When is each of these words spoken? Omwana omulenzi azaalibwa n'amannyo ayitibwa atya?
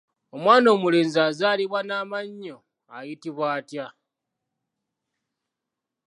Omwana 0.35 0.67
omulenzi 0.75 1.19
azaalibwa 1.27 1.79
n'amannyo 1.83 2.57
ayitibwa 2.97 3.45
atya? 3.57 3.87